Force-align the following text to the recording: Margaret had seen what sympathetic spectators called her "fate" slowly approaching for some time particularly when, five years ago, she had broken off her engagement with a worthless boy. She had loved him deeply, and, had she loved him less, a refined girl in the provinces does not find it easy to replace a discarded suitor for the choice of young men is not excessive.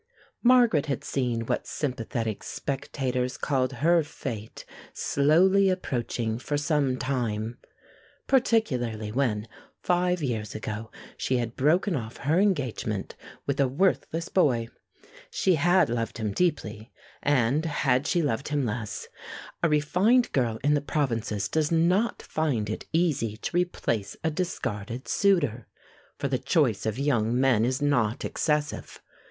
Margaret 0.41 0.87
had 0.87 1.03
seen 1.03 1.41
what 1.45 1.67
sympathetic 1.67 2.41
spectators 2.41 3.37
called 3.37 3.71
her 3.85 4.01
"fate" 4.01 4.65
slowly 4.93 5.69
approaching 5.69 6.39
for 6.39 6.57
some 6.57 6.97
time 6.97 7.59
particularly 8.25 9.11
when, 9.11 9.47
five 9.83 10.23
years 10.23 10.55
ago, 10.55 10.89
she 11.17 11.37
had 11.37 11.55
broken 11.55 11.95
off 11.95 12.17
her 12.25 12.39
engagement 12.39 13.15
with 13.45 13.59
a 13.59 13.67
worthless 13.67 14.27
boy. 14.27 14.69
She 15.29 15.53
had 15.53 15.87
loved 15.87 16.17
him 16.17 16.31
deeply, 16.31 16.91
and, 17.21 17.63
had 17.65 18.07
she 18.07 18.23
loved 18.23 18.47
him 18.47 18.65
less, 18.65 19.07
a 19.61 19.69
refined 19.69 20.31
girl 20.31 20.57
in 20.63 20.73
the 20.73 20.81
provinces 20.81 21.47
does 21.47 21.71
not 21.71 22.23
find 22.23 22.71
it 22.71 22.87
easy 22.91 23.37
to 23.37 23.55
replace 23.55 24.17
a 24.23 24.31
discarded 24.31 25.07
suitor 25.07 25.67
for 26.17 26.27
the 26.27 26.39
choice 26.39 26.87
of 26.87 26.97
young 26.97 27.39
men 27.39 27.63
is 27.63 27.83
not 27.83 28.25
excessive. 28.25 28.99